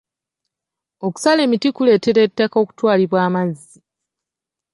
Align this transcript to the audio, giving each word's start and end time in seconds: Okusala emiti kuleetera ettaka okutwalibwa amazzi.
Okusala 1.05 1.39
emiti 1.45 1.69
kuleetera 1.75 2.19
ettaka 2.27 2.55
okutwalibwa 2.63 3.17
amazzi. 3.27 3.77